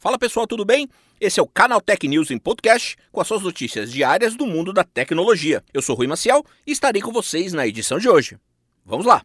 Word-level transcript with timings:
Fala 0.00 0.18
pessoal, 0.18 0.46
tudo 0.46 0.64
bem? 0.64 0.88
Esse 1.20 1.40
é 1.40 1.42
o 1.42 1.46
Canal 1.46 1.78
Tech 1.78 2.08
News 2.08 2.30
em 2.30 2.38
podcast 2.38 2.96
com 3.12 3.20
as 3.20 3.28
suas 3.28 3.42
notícias 3.42 3.92
diárias 3.92 4.34
do 4.34 4.46
mundo 4.46 4.72
da 4.72 4.82
tecnologia. 4.82 5.62
Eu 5.74 5.82
sou 5.82 5.94
Rui 5.94 6.06
Maciel 6.06 6.42
e 6.66 6.72
estarei 6.72 7.02
com 7.02 7.12
vocês 7.12 7.52
na 7.52 7.66
edição 7.66 7.98
de 7.98 8.08
hoje. 8.08 8.38
Vamos 8.82 9.04
lá! 9.04 9.22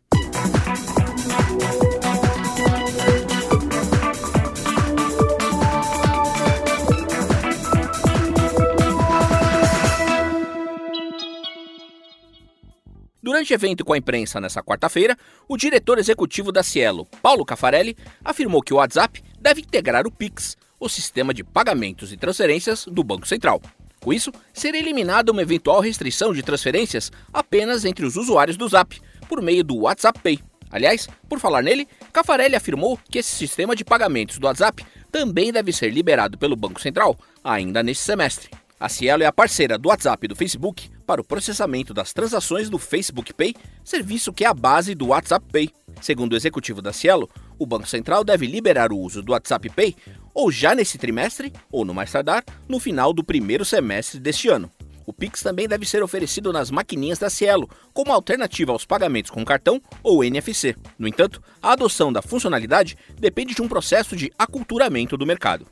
Durante 13.23 13.53
evento 13.53 13.85
com 13.85 13.93
a 13.93 13.97
imprensa 13.97 14.41
nesta 14.41 14.61
quarta-feira, 14.61 15.17
o 15.47 15.55
diretor 15.55 15.97
executivo 15.97 16.51
da 16.51 16.61
Cielo, 16.61 17.07
Paulo 17.21 17.45
Cafarelli, 17.45 17.97
afirmou 18.23 18.61
que 18.61 18.73
o 18.73 18.77
WhatsApp 18.77 19.23
deve 19.39 19.61
integrar 19.61 20.05
o 20.05 20.11
Pix, 20.11 20.55
o 20.79 20.89
sistema 20.89 21.33
de 21.33 21.43
pagamentos 21.43 22.11
e 22.11 22.17
transferências 22.17 22.85
do 22.85 23.03
Banco 23.03 23.27
Central. 23.27 23.61
Com 23.99 24.13
isso, 24.13 24.31
seria 24.53 24.79
eliminada 24.79 25.31
uma 25.31 25.41
eventual 25.41 25.79
restrição 25.79 26.33
de 26.33 26.43
transferências 26.43 27.11
apenas 27.33 27.85
entre 27.85 28.05
os 28.05 28.15
usuários 28.15 28.57
do 28.57 28.67
Zap, 28.67 29.01
por 29.27 29.41
meio 29.41 29.63
do 29.63 29.77
WhatsApp 29.77 30.19
Pay. 30.19 30.39
Aliás, 30.69 31.07
por 31.29 31.39
falar 31.39 31.61
nele, 31.61 31.87
Cafarelli 32.11 32.55
afirmou 32.55 32.99
que 33.09 33.19
esse 33.19 33.33
sistema 33.35 33.75
de 33.75 33.85
pagamentos 33.85 34.37
do 34.37 34.45
WhatsApp 34.45 34.85
também 35.11 35.51
deve 35.51 35.71
ser 35.71 35.89
liberado 35.89 36.37
pelo 36.37 36.55
Banco 36.55 36.81
Central 36.81 37.17
ainda 37.43 37.81
neste 37.81 38.03
semestre. 38.03 38.49
A 38.77 38.89
Cielo 38.89 39.23
é 39.23 39.25
a 39.25 39.31
parceira 39.31 39.77
do 39.77 39.87
WhatsApp 39.87 40.25
e 40.25 40.27
do 40.27 40.35
Facebook 40.35 40.89
para 41.07 41.21
o 41.21 41.23
processamento 41.23 41.93
das 41.93 42.11
transações 42.11 42.69
do 42.69 42.77
Facebook 42.77 43.33
Pay, 43.33 43.55
serviço 43.83 44.33
que 44.33 44.43
é 44.43 44.47
a 44.47 44.53
base 44.53 44.93
do 44.93 45.07
WhatsApp 45.07 45.45
Pay. 45.51 45.69
Segundo 46.01 46.33
o 46.33 46.35
executivo 46.35 46.81
da 46.81 46.91
Cielo, 46.91 47.29
o 47.57 47.65
Banco 47.65 47.87
Central 47.87 48.23
deve 48.23 48.45
liberar 48.45 48.91
o 48.91 48.99
uso 48.99 49.21
do 49.21 49.31
WhatsApp 49.31 49.69
Pay 49.69 49.95
ou 50.33 50.51
já 50.51 50.75
nesse 50.75 50.97
trimestre, 50.97 51.53
ou 51.71 51.85
no 51.85 51.93
mais 51.93 52.11
tardar, 52.11 52.43
no 52.67 52.79
final 52.79 53.13
do 53.13 53.23
primeiro 53.23 53.63
semestre 53.63 54.19
deste 54.19 54.49
ano. 54.49 54.69
O 55.05 55.13
Pix 55.13 55.41
também 55.41 55.67
deve 55.67 55.85
ser 55.85 56.01
oferecido 56.01 56.51
nas 56.51 56.71
maquininhas 56.71 57.19
da 57.19 57.29
Cielo, 57.29 57.69
como 57.93 58.11
alternativa 58.11 58.71
aos 58.71 58.85
pagamentos 58.85 59.29
com 59.29 59.45
cartão 59.45 59.79
ou 60.01 60.23
NFC. 60.23 60.75
No 60.97 61.07
entanto, 61.07 61.41
a 61.61 61.73
adoção 61.73 62.11
da 62.11 62.21
funcionalidade 62.21 62.97
depende 63.19 63.53
de 63.53 63.61
um 63.61 63.67
processo 63.67 64.15
de 64.15 64.31
aculturamento 64.37 65.15
do 65.15 65.25
mercado. 65.25 65.67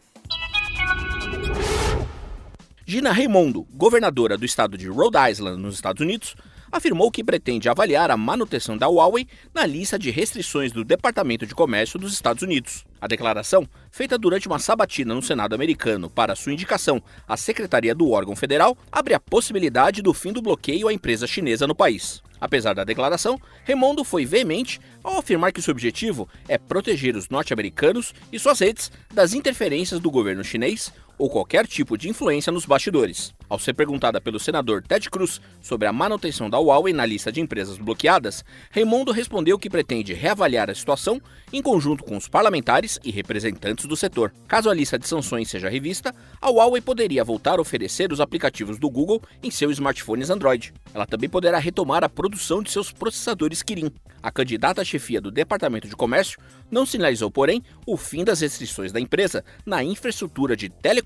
Gina 2.85 3.11
Raimondo, 3.11 3.65
governadora 3.71 4.37
do 4.37 4.45
estado 4.45 4.77
de 4.77 4.87
Rhode 4.87 5.17
Island, 5.31 5.59
nos 5.61 5.75
Estados 5.75 6.01
Unidos, 6.01 6.35
afirmou 6.73 7.11
que 7.11 7.23
pretende 7.23 7.69
avaliar 7.69 8.09
a 8.09 8.17
manutenção 8.17 8.75
da 8.75 8.87
Huawei 8.87 9.27
na 9.53 9.63
lista 9.63 9.99
de 9.99 10.09
restrições 10.09 10.71
do 10.71 10.83
Departamento 10.83 11.45
de 11.45 11.53
Comércio 11.53 11.99
dos 11.99 12.11
Estados 12.11 12.41
Unidos. 12.41 12.83
A 12.99 13.05
declaração, 13.05 13.67
feita 13.91 14.17
durante 14.17 14.47
uma 14.47 14.57
sabatina 14.57 15.13
no 15.13 15.21
Senado 15.21 15.53
americano 15.53 16.09
para 16.09 16.35
sua 16.35 16.51
indicação 16.51 17.01
à 17.27 17.37
secretaria 17.37 17.93
do 17.93 18.09
órgão 18.09 18.35
federal, 18.35 18.75
abre 18.91 19.13
a 19.13 19.19
possibilidade 19.19 20.01
do 20.01 20.15
fim 20.15 20.33
do 20.33 20.41
bloqueio 20.41 20.87
à 20.87 20.93
empresa 20.93 21.27
chinesa 21.27 21.67
no 21.67 21.75
país. 21.75 22.23
Apesar 22.41 22.73
da 22.73 22.83
declaração, 22.83 23.39
Raimondo 23.65 24.03
foi 24.03 24.25
veemente 24.25 24.81
ao 25.01 25.17
afirmar 25.17 25.53
que 25.53 25.61
seu 25.61 25.71
objetivo 25.71 26.27
é 26.47 26.57
proteger 26.57 27.15
os 27.15 27.29
norte-americanos 27.29 28.13
e 28.33 28.39
suas 28.39 28.59
redes 28.59 28.91
das 29.13 29.33
interferências 29.33 30.01
do 30.01 30.11
governo 30.11 30.43
chinês 30.43 30.91
ou 31.17 31.29
qualquer 31.29 31.67
tipo 31.67 31.97
de 31.97 32.09
influência 32.09 32.51
nos 32.51 32.65
bastidores. 32.65 33.33
Ao 33.49 33.59
ser 33.59 33.73
perguntada 33.73 34.19
pelo 34.19 34.39
senador 34.39 34.81
Ted 34.81 35.09
Cruz 35.09 35.39
sobre 35.61 35.87
a 35.87 35.93
manutenção 35.93 36.49
da 36.49 36.57
Huawei 36.57 36.93
na 36.93 37.05
lista 37.05 37.31
de 37.31 37.39
empresas 37.39 37.77
bloqueadas, 37.77 38.43
Raimondo 38.71 39.11
respondeu 39.11 39.59
que 39.59 39.69
pretende 39.69 40.13
reavaliar 40.13 40.69
a 40.69 40.75
situação 40.75 41.21
em 41.51 41.61
conjunto 41.61 42.03
com 42.03 42.17
os 42.17 42.27
parlamentares 42.27 42.99
e 43.03 43.11
representantes 43.11 43.85
do 43.85 43.95
setor. 43.95 44.33
Caso 44.47 44.69
a 44.69 44.73
lista 44.73 44.97
de 44.97 45.07
sanções 45.07 45.49
seja 45.49 45.69
revista, 45.69 46.15
a 46.41 46.49
Huawei 46.49 46.81
poderia 46.81 47.23
voltar 47.23 47.59
a 47.59 47.61
oferecer 47.61 48.11
os 48.11 48.19
aplicativos 48.19 48.79
do 48.79 48.89
Google 48.89 49.21
em 49.43 49.51
seus 49.51 49.73
smartphones 49.73 50.29
Android. 50.29 50.73
Ela 50.93 51.05
também 51.05 51.29
poderá 51.29 51.59
retomar 51.59 52.03
a 52.03 52.09
produção 52.09 52.63
de 52.63 52.71
seus 52.71 52.91
processadores 52.91 53.61
Kirin. 53.61 53.91
A 54.21 54.31
candidata 54.31 54.85
chefia 54.85 55.19
do 55.19 55.29
Departamento 55.29 55.87
de 55.87 55.95
Comércio 55.95 56.39
não 56.71 56.85
sinalizou, 56.85 57.29
porém, 57.29 57.61
o 57.85 57.97
fim 57.97 58.23
das 58.23 58.39
restrições 58.39 58.91
da 58.91 58.99
empresa 58.99 59.43
na 59.65 59.83
infraestrutura 59.83 60.55
de 60.55 60.69
telecomunicações 60.69 61.02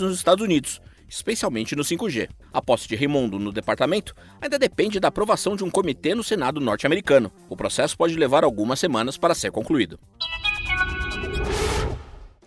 nos 0.00 0.16
Estados 0.16 0.44
Unidos, 0.44 0.80
especialmente 1.08 1.74
no 1.74 1.82
5G. 1.82 2.28
A 2.52 2.60
posse 2.60 2.86
de 2.86 2.96
Raimondo 2.96 3.38
no 3.38 3.52
departamento 3.52 4.14
ainda 4.40 4.58
depende 4.58 5.00
da 5.00 5.08
aprovação 5.08 5.56
de 5.56 5.64
um 5.64 5.70
comitê 5.70 6.14
no 6.14 6.22
Senado 6.22 6.60
norte-americano. 6.60 7.32
O 7.48 7.56
processo 7.56 7.96
pode 7.96 8.14
levar 8.16 8.44
algumas 8.44 8.78
semanas 8.78 9.16
para 9.16 9.34
ser 9.34 9.50
concluído. 9.50 9.98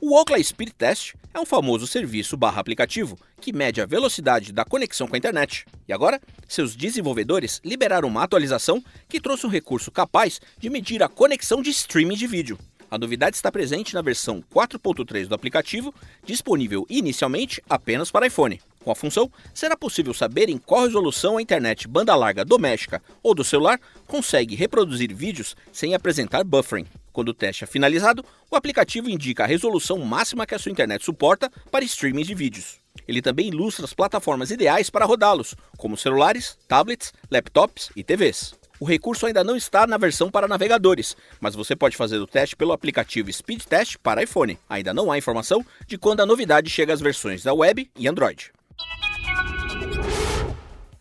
O 0.08 0.14
Ookla 0.14 0.42
Speed 0.44 0.70
Test 0.78 1.16
é 1.34 1.40
um 1.40 1.46
famoso 1.48 1.88
serviço 1.88 2.38
barra 2.38 2.62
aplicativo 2.62 3.18
que 3.42 3.52
mede 3.52 3.82
a 3.82 3.88
velocidade 3.88 4.54
da 4.54 4.64
conexão 4.64 5.08
com 5.08 5.16
a 5.16 5.18
internet. 5.18 5.66
E 5.88 5.94
agora, 5.94 6.22
seus 6.48 6.76
desenvolvedores 6.76 7.60
liberaram 7.66 8.08
uma 8.08 8.22
atualização 8.22 8.84
que 9.10 9.20
trouxe 9.20 9.48
um 9.48 9.50
recurso 9.50 9.92
capaz 9.92 10.40
de 10.60 10.70
medir 10.70 11.02
a 11.02 11.10
conexão 11.10 11.60
de 11.60 11.72
streaming 11.72 12.16
de 12.16 12.28
vídeo. 12.28 12.60
A 12.90 12.98
novidade 12.98 13.36
está 13.36 13.52
presente 13.52 13.94
na 13.94 14.02
versão 14.02 14.44
4.3 14.54 15.28
do 15.28 15.36
aplicativo, 15.36 15.94
disponível 16.24 16.86
inicialmente 16.90 17.62
apenas 17.70 18.12
para 18.12 18.28
iPhone. 18.28 18.62
Com 18.84 18.92
a 18.92 18.96
função, 18.96 19.32
será 19.54 19.76
possível 19.76 20.14
saber 20.14 20.48
em 20.48 20.60
qual 20.60 20.84
resolução 20.84 21.38
a 21.38 21.42
internet 21.42 21.88
banda 21.88 22.16
larga 22.16 22.46
doméstica 22.46 23.02
ou 23.24 23.34
do 23.34 23.44
celular 23.44 23.80
consegue 24.06 24.56
reproduzir 24.56 25.14
vídeos 25.14 25.56
sem 25.74 25.96
apresentar 25.96 26.44
buffering. 26.44 26.86
Quando 27.12 27.30
o 27.30 27.34
teste 27.34 27.64
é 27.64 27.68
finalizado, 27.68 28.24
o 28.52 28.56
aplicativo 28.56 29.10
indica 29.10 29.44
a 29.44 29.48
resolução 29.48 29.98
máxima 30.00 30.46
que 30.46 30.54
a 30.54 30.60
sua 30.60 30.72
internet 30.72 31.04
suporta 31.04 31.52
para 31.72 31.84
streaming 31.84 32.24
de 32.24 32.36
vídeos. 32.36 32.80
Ele 33.08 33.22
também 33.22 33.48
ilustra 33.48 33.86
as 33.86 33.94
plataformas 33.94 34.52
ideais 34.52 34.90
para 34.90 35.06
rodá-los, 35.06 35.56
como 35.78 35.98
celulares, 35.98 36.58
tablets, 36.68 37.14
laptops 37.32 37.90
e 37.96 38.04
TVs. 38.04 38.54
O 38.80 38.86
recurso 38.86 39.26
ainda 39.26 39.44
não 39.44 39.56
está 39.56 39.88
na 39.88 39.98
versão 39.98 40.30
para 40.30 40.48
navegadores, 40.48 41.16
mas 41.40 41.56
você 41.56 41.76
pode 41.76 41.96
fazer 41.96 42.18
o 42.18 42.28
teste 42.28 42.56
pelo 42.56 42.74
aplicativo 42.74 43.32
Speed 43.32 43.64
Test 43.64 43.98
para 44.04 44.24
iPhone. 44.24 44.60
Ainda 44.70 44.94
não 44.94 45.12
há 45.12 45.18
informação 45.18 45.66
de 45.88 45.98
quando 45.98 46.22
a 46.22 46.26
novidade 46.26 46.70
chega 46.70 46.94
às 46.94 47.00
versões 47.00 47.44
da 47.44 47.54
web 47.54 47.90
e 47.98 48.08
Android. 48.08 48.52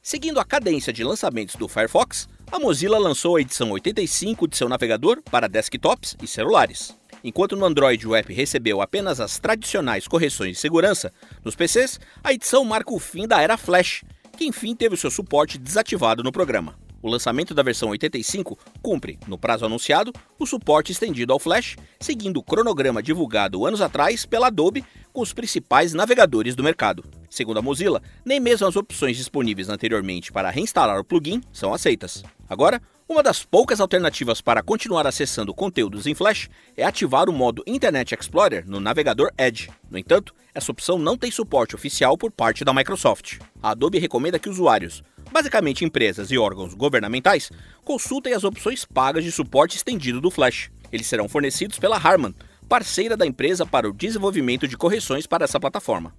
Seguindo 0.00 0.38
a 0.38 0.44
cadência 0.44 0.92
de 0.92 1.02
lançamentos 1.02 1.56
do 1.56 1.66
Firefox, 1.66 2.28
a 2.52 2.58
Mozilla 2.58 2.98
lançou 2.98 3.36
a 3.36 3.40
edição 3.40 3.70
85 3.70 4.46
de 4.46 4.56
seu 4.56 4.68
navegador 4.68 5.20
para 5.22 5.48
desktops 5.48 6.16
e 6.22 6.26
celulares. 6.26 6.94
Enquanto 7.24 7.56
no 7.56 7.64
Android 7.64 8.06
o 8.06 8.14
app 8.14 8.32
recebeu 8.32 8.82
apenas 8.82 9.18
as 9.18 9.38
tradicionais 9.38 10.06
correções 10.06 10.52
de 10.52 10.58
segurança, 10.58 11.10
nos 11.42 11.56
PCs 11.56 11.98
a 12.22 12.34
edição 12.34 12.64
marca 12.64 12.92
o 12.92 12.98
fim 12.98 13.26
da 13.26 13.40
era 13.40 13.56
Flash, 13.56 14.04
que 14.36 14.44
enfim 14.44 14.76
teve 14.76 14.94
o 14.94 14.98
seu 14.98 15.10
suporte 15.10 15.56
desativado 15.56 16.22
no 16.22 16.30
programa. 16.30 16.83
O 17.04 17.08
lançamento 17.10 17.52
da 17.52 17.62
versão 17.62 17.90
85 17.90 18.58
cumpre, 18.80 19.18
no 19.28 19.36
prazo 19.36 19.66
anunciado, 19.66 20.10
o 20.38 20.46
suporte 20.46 20.90
estendido 20.90 21.34
ao 21.34 21.38
Flash, 21.38 21.76
seguindo 22.00 22.38
o 22.38 22.42
cronograma 22.42 23.02
divulgado 23.02 23.66
anos 23.66 23.82
atrás 23.82 24.24
pela 24.24 24.46
Adobe 24.46 24.82
com 25.12 25.20
os 25.20 25.30
principais 25.34 25.92
navegadores 25.92 26.54
do 26.56 26.64
mercado. 26.64 27.04
Segundo 27.28 27.58
a 27.58 27.62
Mozilla, 27.62 28.02
nem 28.24 28.40
mesmo 28.40 28.66
as 28.66 28.74
opções 28.74 29.18
disponíveis 29.18 29.68
anteriormente 29.68 30.32
para 30.32 30.48
reinstalar 30.48 30.98
o 30.98 31.04
plugin 31.04 31.42
são 31.52 31.74
aceitas. 31.74 32.24
Agora, 32.48 32.80
uma 33.06 33.22
das 33.22 33.44
poucas 33.44 33.80
alternativas 33.80 34.40
para 34.40 34.62
continuar 34.62 35.06
acessando 35.06 35.52
conteúdos 35.52 36.06
em 36.06 36.14
Flash 36.14 36.48
é 36.74 36.84
ativar 36.84 37.28
o 37.28 37.34
modo 37.34 37.62
Internet 37.66 38.14
Explorer 38.14 38.66
no 38.66 38.80
navegador 38.80 39.30
Edge. 39.36 39.70
No 39.90 39.98
entanto, 39.98 40.34
essa 40.54 40.72
opção 40.72 40.98
não 40.98 41.18
tem 41.18 41.30
suporte 41.30 41.74
oficial 41.74 42.16
por 42.16 42.30
parte 42.30 42.64
da 42.64 42.72
Microsoft. 42.72 43.40
A 43.62 43.72
Adobe 43.72 43.98
recomenda 43.98 44.38
que 44.38 44.48
usuários, 44.48 45.02
basicamente 45.34 45.84
empresas 45.84 46.30
e 46.30 46.38
órgãos 46.38 46.74
governamentais, 46.74 47.50
consultem 47.84 48.34
as 48.34 48.44
opções 48.44 48.84
pagas 48.84 49.24
de 49.24 49.32
suporte 49.32 49.76
estendido 49.76 50.20
do 50.20 50.30
Flash. 50.30 50.70
Eles 50.92 51.08
serão 51.08 51.28
fornecidos 51.28 51.76
pela 51.76 51.96
Harman, 51.96 52.32
parceira 52.68 53.16
da 53.16 53.26
empresa 53.26 53.66
para 53.66 53.88
o 53.88 53.92
desenvolvimento 53.92 54.68
de 54.68 54.76
correções 54.76 55.26
para 55.26 55.42
essa 55.42 55.58
plataforma. 55.58 56.14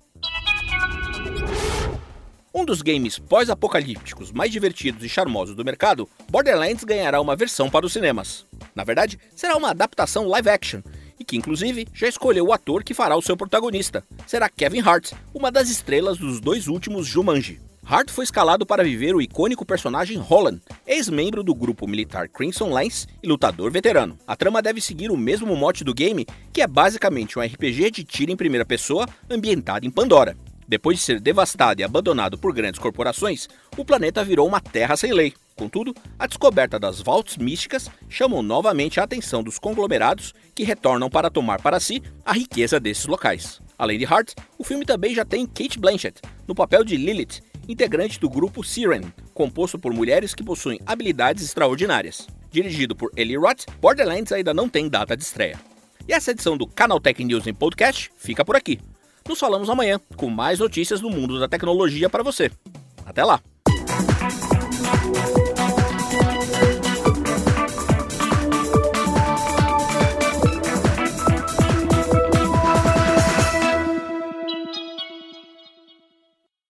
Um 2.54 2.66
dos 2.66 2.82
games 2.82 3.18
pós-apocalípticos 3.18 4.34
mais 4.34 4.52
divertidos 4.52 5.02
e 5.02 5.08
charmosos 5.08 5.56
do 5.56 5.64
mercado, 5.64 6.10
Borderlands 6.30 6.84
ganhará 6.84 7.22
uma 7.22 7.38
versão 7.38 7.70
para 7.70 7.86
os 7.86 7.94
cinemas. 7.94 8.46
Na 8.76 8.84
verdade, 8.84 9.18
será 9.34 9.56
uma 9.56 9.70
adaptação 9.70 10.28
live 10.28 10.50
action, 10.50 10.82
e 11.18 11.24
que 11.24 11.38
inclusive 11.38 11.88
já 11.94 12.10
escolheu 12.10 12.48
o 12.48 12.54
ator 12.54 12.84
que 12.84 12.94
fará 12.94 13.16
o 13.16 13.22
seu 13.22 13.38
protagonista. 13.38 14.04
Será 14.28 14.50
Kevin 14.50 14.82
Hart, 14.82 15.14
uma 15.34 15.50
das 15.50 15.70
estrelas 15.70 16.18
dos 16.18 16.42
dois 16.42 16.68
últimos 16.68 17.08
Jumanji. 17.08 17.62
Hart 17.88 18.10
foi 18.10 18.24
escalado 18.24 18.66
para 18.66 18.84
viver 18.84 19.16
o 19.16 19.22
icônico 19.22 19.64
personagem 19.64 20.18
Holland, 20.18 20.60
ex-membro 20.88 21.44
do 21.44 21.54
grupo 21.54 21.88
militar 21.88 22.28
Crimson 22.28 22.70
Lance 22.70 23.06
e 23.22 23.28
lutador 23.28 23.70
veterano. 23.70 24.18
A 24.26 24.36
trama 24.36 24.60
deve 24.60 24.82
seguir 24.82 25.12
o 25.12 25.18
mesmo 25.18 25.56
mote 25.56 25.84
do 25.84 25.94
game, 25.94 26.26
que 26.52 26.64
é 26.64 26.68
basicamente 26.68 27.38
um 27.38 27.44
RPG 27.44 27.92
de 27.92 28.04
tiro 28.04 28.32
em 28.32 28.36
primeira 28.36 28.66
pessoa 28.66 29.08
ambientado 29.30 29.86
em 29.86 29.92
Pandora. 29.92 30.36
Depois 30.68 30.98
de 30.98 31.04
ser 31.04 31.20
devastado 31.20 31.80
e 31.80 31.84
abandonado 31.84 32.40
por 32.40 32.52
grandes 32.52 32.80
corporações, 32.80 33.48
o 33.78 33.86
planeta 33.86 34.24
virou 34.24 34.48
uma 34.48 34.60
terra 34.60 34.98
sem 34.98 35.14
lei. 35.14 35.32
Contudo, 35.56 35.94
a 36.18 36.26
descoberta 36.26 36.80
das 36.80 37.00
vaults 37.00 37.38
místicas 37.38 37.88
chamou 38.10 38.42
novamente 38.42 39.00
a 39.00 39.04
atenção 39.04 39.44
dos 39.44 39.60
conglomerados 39.60 40.34
que 40.56 40.64
retornam 40.64 41.08
para 41.08 41.30
tomar 41.30 41.62
para 41.62 41.80
si 41.80 42.02
a 42.26 42.34
riqueza 42.34 42.80
desses 42.80 43.06
locais. 43.06 43.62
Além 43.78 44.00
de 44.00 44.06
Hart, 44.06 44.34
o 44.58 44.64
filme 44.64 44.86
também 44.86 45.14
já 45.14 45.24
tem 45.24 45.46
Kate 45.46 45.78
Blanchett 45.78 46.20
no 46.48 46.56
papel 46.56 46.84
de 46.84 46.98
Lilith, 46.98 47.42
integrante 47.68 48.20
do 48.20 48.30
grupo 48.30 48.64
Siren, 48.64 49.04
composto 49.34 49.78
por 49.78 49.94
mulheres 49.94 50.34
que 50.34 50.44
possuem 50.44 50.80
habilidades 50.86 51.44
extraordinárias. 51.44 52.28
Dirigido 52.52 52.96
por 52.96 53.12
Eli 53.16 53.36
Roth, 53.36 53.66
Borderlands 53.82 54.32
ainda 54.32 54.54
não 54.54 54.70
tem 54.70 54.88
data 54.88 55.16
de 55.16 55.24
estreia. 55.24 55.60
E 56.08 56.14
essa 56.14 56.32
edição 56.32 56.56
do 56.56 56.68
Canaltech 56.68 57.24
News 57.24 57.48
em 57.48 57.54
Podcast 57.54 58.12
fica 58.16 58.46
por 58.46 58.56
aqui. 58.56 58.80
Nos 59.28 59.40
falamos 59.40 59.70
amanhã 59.70 60.00
com 60.16 60.30
mais 60.30 60.60
notícias 60.60 61.02
do 61.02 61.10
mundo 61.10 61.40
da 61.40 61.48
tecnologia 61.48 62.10
para 62.10 62.24
você. 62.24 62.52
Até 63.06 63.24
lá! 63.24 63.42